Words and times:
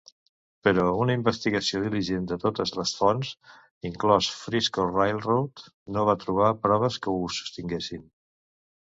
Però 0.67 0.85
una 1.03 1.17
investigació 1.17 1.81
diligent 1.83 2.25
de 2.31 2.39
totes 2.45 2.73
les 2.79 2.95
fonts, 3.03 3.35
inclòs 3.91 4.33
Frisco 4.41 4.89
Railroad, 4.91 5.65
no 5.99 6.11
va 6.11 6.19
trobar 6.27 6.53
proves 6.69 7.03
que 7.07 7.17
ho 7.23 7.33
sostinguessin. 7.41 8.07